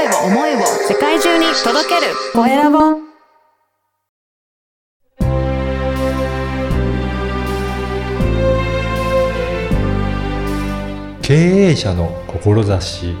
[0.00, 2.78] 声を思いを世界中に届けるコエラボ
[11.20, 13.14] 経営者の志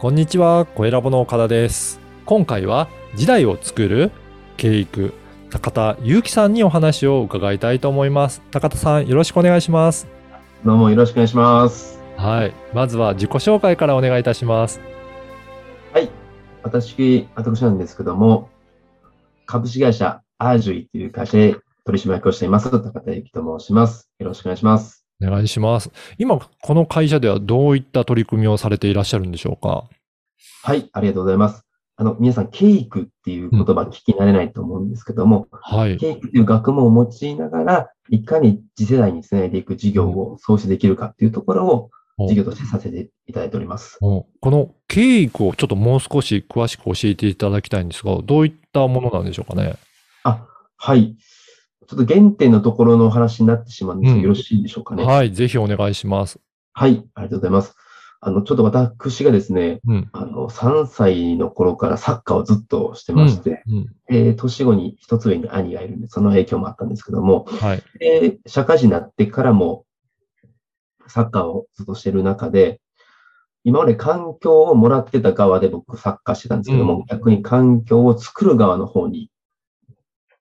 [0.00, 2.00] こんにちは、コエラボの岡田です。
[2.26, 4.10] 今回は時代を作る
[4.56, 5.14] 経育
[5.50, 8.42] 高田祐樹さんにお話を伺いたいと思います。
[8.50, 10.08] 高田さん、よろしくお願いします。
[10.64, 12.03] どうもよろしくお願いします。
[12.16, 14.80] はい、まずは自己紹介からお願いいたします。
[15.92, 16.08] はい。
[16.62, 18.48] 私、私なんですけども、
[19.46, 24.10] 株式会社アージュイという会社で取締役をしています、高田幸と申します。
[24.18, 25.04] よろしくお願いします。
[25.22, 25.90] お願いします。
[26.18, 29.84] 今、この会社ではどういった取り組みをされていらっしゃるんでしょうか？
[30.62, 31.64] はい、ありがとうございます。
[31.96, 35.96] あの、皆さん、ケイクっていう言葉聞き慣れないと思うんですけども、はい。
[35.98, 43.98] ケイクという学問を用いながら、いかに次世代につないでいく事業を創出できるかっていうところをお事業としてさせていただいております。
[44.00, 49.76] おこの経育をちょっともう少し詳しく教えていただきたいんですが、どういったものなんでしょうかね？
[50.22, 51.16] あ、はい。
[51.86, 55.04] ちょっと原点のところのお話になってしまうんですが、うんよろしいでしょうかね？
[55.04, 56.38] はい、ぜひお願いします。
[56.72, 57.76] はい、ありがとうございます。
[58.26, 60.08] あの、ちょっと私がですね、うん。
[60.12, 63.86] あの、3歳の頃からサッカーをずっとしてまして、うん。
[64.08, 67.82] えー年後に一つ上に兄がいるんで、その影響もあったんですけども、はい。
[67.98, 69.83] で社会人になってからも
[71.08, 72.80] サッカーをずっとしてる中で、
[73.64, 79.30] 今まで環境をもらってた側で僕サッカーしてたんですけども、うん逆に環境を作る側の方に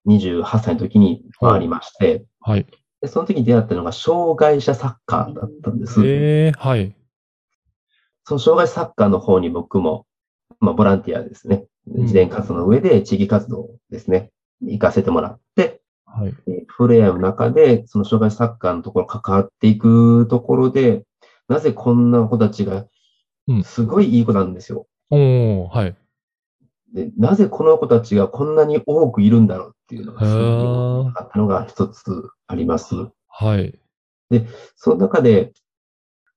[0.07, 2.65] 28歳の時に回りまして、はい。
[3.01, 6.01] でその時に出会ったのが障害者サッカーだったんです。
[6.05, 6.95] えー、はい。
[8.25, 10.05] その障害サッカーの方に僕も、
[10.59, 11.65] まあ、ボランティアですね。
[11.89, 14.31] ん自伝活動の上で地域活動ですね。
[14.61, 15.81] 行かせてもらって、
[16.15, 16.33] はい。
[16.47, 21.03] えフレアの中で、その障害サッカーのところ関わっていくところで、
[21.47, 22.85] なぜこんな子たちが
[23.47, 24.87] うん、すごいいい子なんですよ。
[25.09, 25.95] おー、はい。
[26.93, 32.95] で、なぜこの子たちがこんなに多くいるんだろうっていうのがあったのが一つあります。
[33.27, 33.79] はい。
[34.75, 35.51] その中で、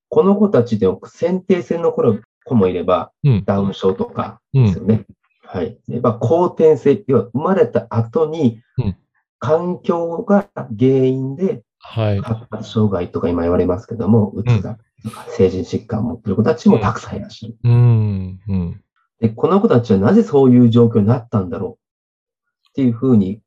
[0.09, 3.44] この子たちでも先天性の子もいれば、うん。
[3.44, 4.66] ダウン症とかうん。
[4.66, 5.04] ですよね。
[5.44, 5.78] はい。
[5.86, 8.97] やっぱ後天性、要は生まれた後にうん、
[9.38, 12.20] 環境が原因ではい。
[12.20, 17.56] 発達障害とか今言われますけども、うつだとか成人疾患を持っている子たちもたくさんいらっしゃる。
[17.62, 18.41] うん。
[18.48, 18.82] うん。
[19.20, 23.41] で、この子たちはなぜそういう状況になったんだろうっていうふうに、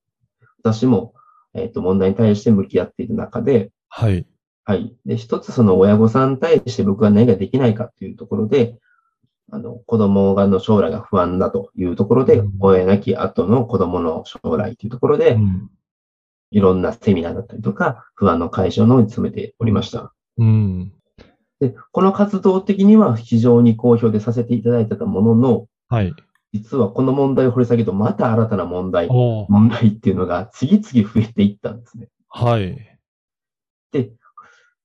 [0.64, 1.14] 私も、
[1.54, 4.26] えっ、と、問題に対して向き合っている中で、はい。
[4.64, 4.96] はい。
[5.06, 8.76] で、一つその親御さんに対して僕は何ができないかっていうところで、
[9.52, 15.70] あの、子供がの将来が不安だというところでうん、親なき後の子供の将来というところで、うん。
[16.52, 20.14] いろんなセミナーだったりとか、不安の解消の方に努めておりました。
[20.38, 20.94] うん。
[21.60, 26.14] で、この活動的には非常に好評でさせていただいてたものの、はい。
[26.54, 29.08] 実はこの問題を掘り下げると、また新たな問題。
[29.08, 32.08] 問題っていうのが次々増えていったんですね。
[32.28, 32.98] はい。
[33.92, 34.12] で、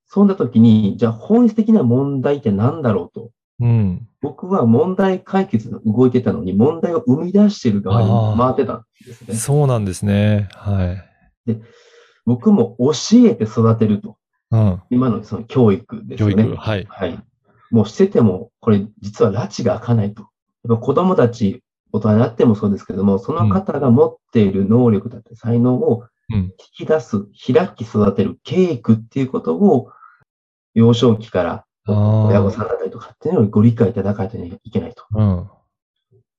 [0.07, 3.31] そんな時に、じゃあ本質的な問題って何だろうと。
[3.61, 4.09] うん。
[4.21, 9.35] 僕は問題解決の動いてたのに、問題を生み出している側に回ってたんですね。
[9.35, 10.49] そうなんですね。
[10.53, 11.14] はい。
[12.27, 12.93] 僕も教
[13.29, 14.17] えて育てると。
[14.51, 14.83] うん。
[14.91, 16.45] 今のその教育ですね。
[16.45, 16.57] 育。
[16.57, 16.87] はい。
[16.89, 17.19] はい。
[17.71, 20.23] もうしてても、これ実は拉致が開かないと。
[20.23, 21.63] やっぱ子供たち、
[21.93, 26.37] 大人になってもそうですけども、その方が持っている能力だったり才能をうん。
[26.37, 29.91] 引き出す、開き育てる、教育っていうことを、
[30.75, 35.05] 幼少期から親御さんだったりとかっていうのをご理解いただかないといけないと。
[35.13, 35.49] うん。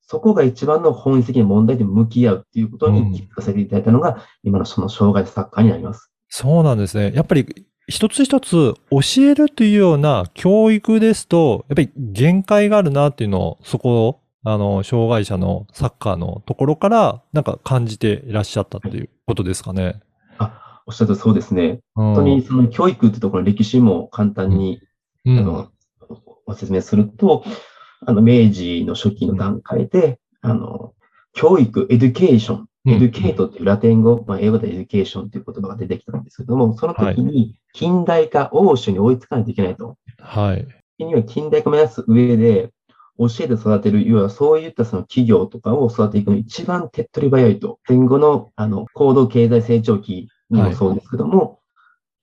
[0.07, 6.11] そこが一番の本質的な問題で向き合うっていうことうんに気づかせていただいたのが、今のその障害者サッカーになります。
[6.29, 7.11] そうなんですね。
[7.16, 20.01] やっぱり一つ一つ教えるというような教育ですと、やっぱり限界があるなっていうのを、そこを、あの、障害者のサッカーのところから、なんか感じていらっしゃったっていうことですかね。
[20.39, 21.79] あ、おっしゃるとそうですね。
[21.94, 24.81] 本本当にその教育ってところの歴史も簡単に、
[25.25, 25.69] うん、あの、
[26.45, 27.44] ご説明すると、
[28.06, 30.94] あの、明治の初期の段階で、あの、
[31.34, 39.98] 教育、 education、うん educate っていうラテン語、まあ、英語で education っていう言葉が出てきたんですけども、その時に近代化、欧州に追いつかないといけないと。
[40.19, 40.68] はい。
[41.00, 42.69] 時には近代化を目指す上で、
[43.18, 47.80] 教えて育てる、要はそういったその企業とかを育てていくのに一番手っ取り早いと。
[47.88, 51.60] 戦後の、あの、高度経済成長期にもそうですけども、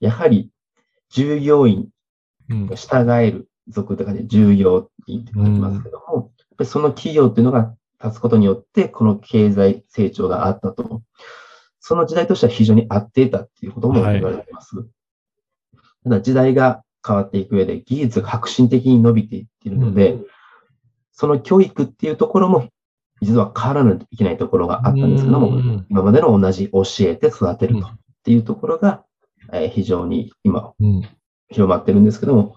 [0.00, 0.50] やはり
[1.10, 1.88] 従業員
[2.50, 6.26] うんが従える属とかで従業員って書きますけども、やっ
[6.58, 11.02] ぱりその企業っていうのが立つことによって、この経済成長があったと。
[11.80, 14.76] その時代としては非常に合っていたっていうことも言われています。
[16.04, 20.18] ただ時代が変わっていく上で技術が革新的に伸びていっているので、
[21.12, 22.68] その教育っていうところも、
[23.20, 27.90] 実は変わらないといけないところがあったんですけども、うん今までの同じ教えて育てるとっ
[28.24, 29.04] ていうところが、
[29.52, 31.02] えー非常に今うん。
[31.48, 32.56] 広まってるんですけども、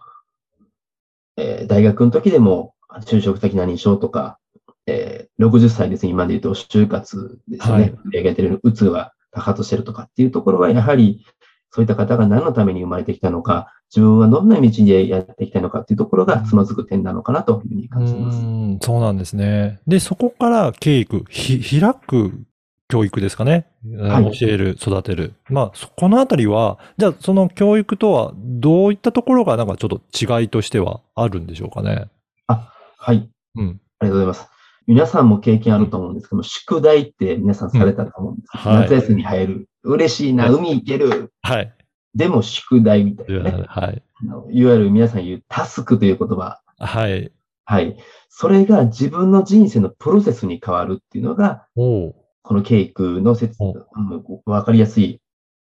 [1.38, 4.40] えー大学の時でも就職先何しようとか、
[4.88, 11.26] えー60歳ですね、今で言うと就活ですよはい上げてる、うつが高としてるとかっていうところは、やはり
[11.72, 18.40] そういった方が何のために生まれてきたのか、自分はどんな道でやっていきたいのかっていうところがつまずく点なのかなというふうにう感じます。
[18.40, 19.80] ん、そうなんですね。
[19.86, 22.46] で、そこから教育、ひ、開く
[22.88, 23.68] 教育ですかね。
[23.98, 25.34] はい教える、育てる。
[25.50, 30.02] まあ、そこのあたりは、じゃあその教育とはどういったところがなんかちょっと
[30.40, 32.10] 違いとしてはあるんでしょうかね。
[33.06, 33.30] はい。
[33.56, 33.80] うん。
[34.00, 34.50] ありがとうございます。
[34.88, 38.52] 皆さんも経験あると思うんですけども、宿題って皆さんされたと思うんです。
[38.56, 39.70] うんはい夏休み入る。
[39.84, 41.32] 嬉しいな、はい海行ける。
[41.44, 41.74] はい。
[42.16, 43.64] でも宿題みたいなね。
[43.68, 44.02] はい。
[44.16, 46.62] あのいわゆる皆さん言うタスクという言葉。
[46.80, 47.32] はい。
[47.66, 47.98] はい。
[48.30, 52.16] それが自分の人生のプロセスに変わるっていうのが、おう。
[52.46, 53.58] このケイクの説、
[54.46, 55.20] わかりやすい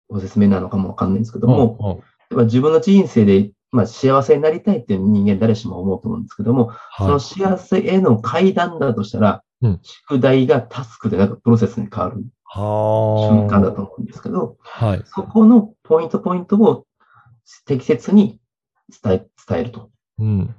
[0.08, 2.02] ご説明なのかもわかんないんですけども、おう例
[2.32, 7.20] えば自分の人生で、まあ、幸せになりたいっていう人間誰しも思うと思うんですけども、そのはい。
[7.20, 15.02] 幸せへの階段だとしたら、うん宿題がタスクでなんかプロセスに変わるは瞬間だと思うんですけど、はい。
[15.06, 16.84] そこのポイントポイントを
[17.64, 18.38] 適切に
[19.02, 19.90] 伝え、伝えると。
[20.18, 20.54] うん。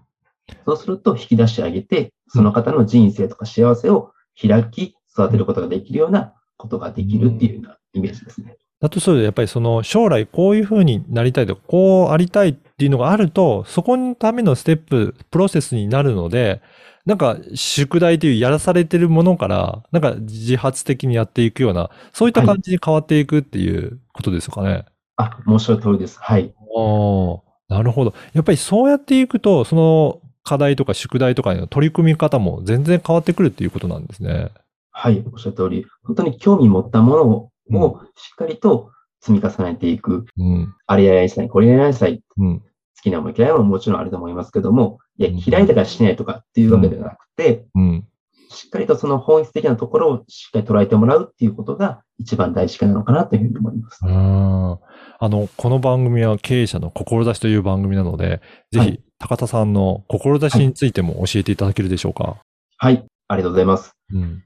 [0.65, 8.57] そうすると引き出してあげて、その方の人生とか幸せを開き、育てることができるようなことができるっていうようなイメージですね。
[8.81, 16.61] だとすると、やっぱりその将来こういう風になりたいとか、こうありたいっていうのがあると、そこのためのステップ、プロセスになるので、
[17.05, 24.85] なんか宿題というやらされてるものから、なんか自発的にやっていくような、そういった感じに変わっていくっていうことですかね。
[25.17, 26.19] あ、申し上げ通りです。
[26.19, 26.53] はい。
[26.75, 27.37] あ
[27.69, 28.13] あ、なるほど。
[28.33, 34.49] やっぱりそうやっていくと、その課題とか宿題とかの取り組み方も全然変わってくるっていうことなんですね。
[34.97, 35.25] はい。
[35.29, 40.25] おっしゃる通り、本当に興味持ったものをしっかりと積み重ねていく。
[40.37, 40.73] うん。
[40.87, 42.23] あれやりなさい、これやりなさい。
[42.37, 42.59] うん。
[42.61, 42.65] 好
[43.03, 48.07] きなもの嫌いなものももちろんあると思いますけども、いやうん、嫌いだからしないとかっていうわけではなくて、うん。
[48.49, 53.99] しっかりとその本質的なところをしっかり捉えてもらうっていうことが一番大事なのかなというふうに思います。
[54.01, 54.79] うん
[55.17, 62.37] あの、この番組は経営者の志という番組なので、ぜひはい、高田さんの志についても教えていただけるでしょうか？
[62.77, 63.05] はい。
[63.27, 63.93] ありがとうございます。
[64.13, 64.43] うん。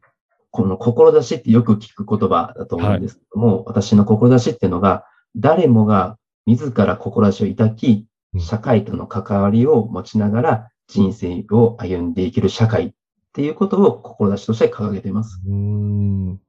[0.51, 5.06] この志ってよく聞く言葉だと思うんですけども、私の志っていうのが、
[5.36, 12.92] 誰もが自ら志を抱きう、ん社会との関わりを持ちながら人生を歩んでいける社会っ
[13.34, 15.42] ていうことを志として掲げています。
[15.48, 16.40] うん。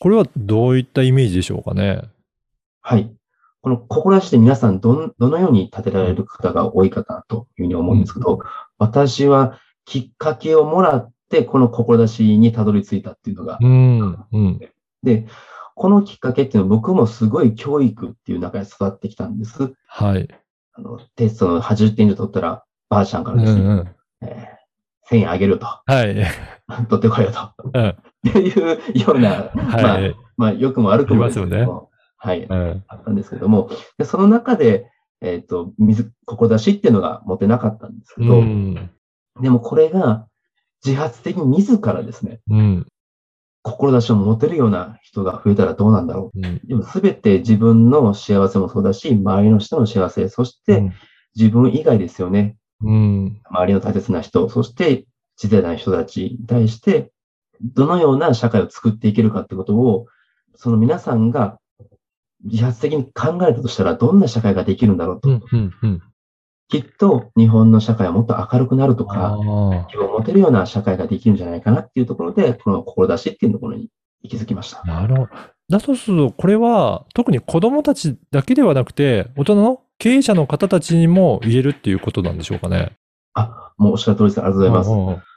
[0.00, 2.02] これはどういったイメージでしょうかね？
[2.80, 3.12] はい。
[3.62, 8.40] この志って皆さんどん、どのように立てられる方が多いかなというふうに思うんですけど、
[8.78, 14.24] 私はきっかけをもらって、この志にたどり着いたっていうのがうん。
[14.32, 14.60] うん。
[15.02, 15.26] で、
[15.74, 19.72] このきっかけっていうのは僕もすごい教育っていう中で育ってきたんです。
[19.86, 20.28] はい。
[20.74, 23.88] あの、テストの80点以上取ったら、ばあちゃんかうんらですね、うん。
[24.22, 24.60] えー
[25.10, 25.66] 1000円あげると。
[25.66, 26.14] はい。
[26.88, 27.52] 取ってこいよと。
[27.74, 27.88] うん。
[27.88, 27.96] っ
[28.32, 30.14] ていうような、まあはい。
[30.36, 32.84] まあ、よくも悪くもですけどありますも、はい、うん。
[32.86, 34.88] あったんですけども、でその中で、
[35.20, 38.90] えっ、と、水、志っていうのが持てなかったんですけど、うん。
[39.40, 40.26] でもこれが
[40.84, 42.86] 自発的に自らですね、うん。
[43.62, 46.38] 志を持てるような人が増えたらどうなんだろう。
[46.38, 46.60] うん。
[46.66, 50.90] でも全て自分の幸せもそうだし、周りの人の幸せ、そして
[51.36, 52.56] 自分以外ですよね。
[52.82, 53.40] うん。
[53.50, 55.04] 周りの大切な人、そして
[55.36, 57.12] 次世代の人たちに対して、
[57.62, 60.06] どのような社会を作っていけるかってことを、
[60.54, 61.58] その皆さんが
[62.44, 65.28] 自発的に考えたとしたら、どんな社会ができるんだろうと。
[65.28, 65.42] うん。
[65.52, 65.74] うん。
[65.82, 66.02] うん。
[66.70, 73.88] きっと日本の社会はもっと明るくなるとか、あ希望を持てるような社会ができるんじゃないかなっていうところで、この志っていうところに
[74.22, 74.86] 行き着きましたあ。。
[74.86, 75.28] なるほど。
[75.68, 82.92] だとすると、これは特に子供たちだけではなくて、大人の経営者の方たちにも言えるっていうことなんでしょうかね。
[83.34, 84.40] あ、もうおっしゃる通りです。
[84.40, 85.30] ありがとうございます。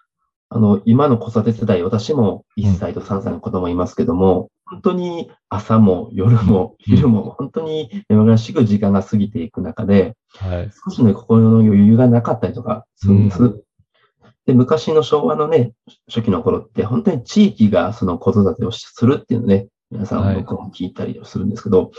[0.49, 10.71] あの、今の子育て世代、私も1歳と3歳の子供いますけども、本当に朝も夜も昼も本当に目まぐるしく時間が過ぎていく中で、はい。
[10.85, 13.43] 少しの心の余裕がなかったりとかするんです。
[13.43, 13.63] う
[14.47, 15.73] で、昔の昭和のね、
[16.07, 21.91] 初期の頃って本当に地域がその子育てをするっていうのね、皆さはいん僕も聞いたりするんですけど、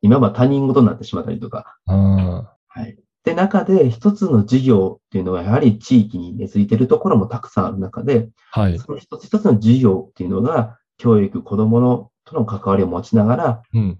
[0.00, 2.48] 今は他人事になってしまったりとか、うん。
[2.66, 2.96] はい。
[3.24, 8.78] で、中で一つの事業っていうのはやはり地域に根付いているところもたくさんある中で、はい。
[8.78, 13.98] その一つ一つの事業っていうのが、教育、子供のとの関わりを持ちながら、うん。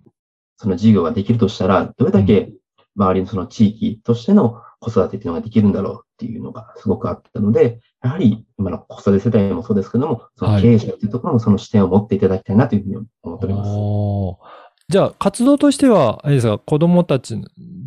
[0.56, 2.52] その事業ができるとしたら、どれだけ
[2.96, 13.70] 周りのその地域としての子育てっていうのができるんだろうっていうのがすごくあったので、やはり今の子育て世代もそうですけども、その経営者っていうところもその視点を持っていただきたいなというふうに思っております。
[13.72, 14.62] おー。
[14.88, 17.40] じゃあ、活動としては、あれですか、子供たち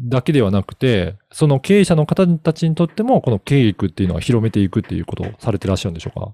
[0.07, 6.33] だけではなくて、その経営者の方たちにとっても、この経営育っていうのは広めていくっていうことをされてらっしゃるんでしょうか？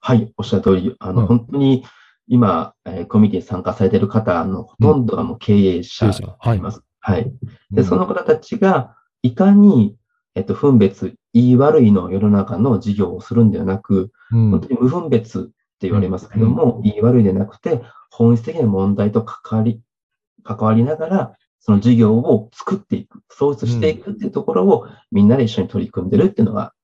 [0.00, 1.26] はい、おっしゃる通り、あの、うん。
[1.26, 1.84] 本当に
[2.30, 6.36] 今、えーコミュニティに参加されている方のほとんどがもう経営者経営者。
[6.38, 6.60] はいい。
[6.60, 6.82] ます。
[7.00, 7.30] はい。
[7.72, 9.96] で、その方たちが、いかに、
[10.36, 15.50] えっと、分別、言い悪いの世の中の事業をするんではなく、うん、本当に無分別って
[15.88, 19.82] 言われますけども、言い悪いでなくて、本質的な問題と関わり、
[20.44, 26.74] 関わりながら、その事業を作っていく、創出していくっていうところを、みんなで一緒に取り組んでるっていうのが、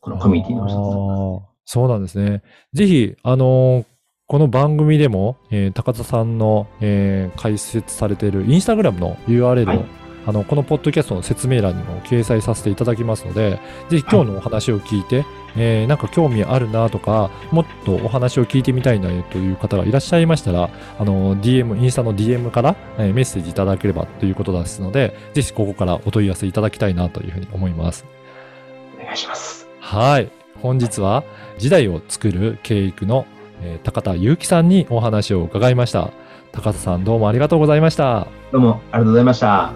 [0.00, 2.42] このコミュニティの一つそうなんですね。
[2.74, 3.91] ぜひ、あのー
[4.32, 9.84] この番組でも、えー高田さんの、えー解説されているインスタグラムの URL を、はい
[10.24, 13.60] あの、このポッドキャストの説明欄にも掲載させていただきますので、
[13.90, 28.06] ぜひ今日のお話を聞いて、えーなんか興味あるなとか、もっとお話を聞いてみたいなという方がいらっしゃいましたら、あの、DM、インスタの DM から、えーメッセージいただければということですので、ぜひここからお問い合わせいただきたいなというふうに思います。
[28.98, 29.68] お願いします。
[29.78, 30.30] はい。
[30.62, 31.22] 本日は
[31.58, 33.26] 時代を作る経育の、
[33.62, 36.10] えー高田祐樹さんにお話を伺いました。
[36.52, 38.26] 高田さんどうもありがとうございました。
[38.52, 39.72] どうもありがとうございました。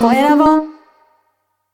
[0.00, 0.53] 声を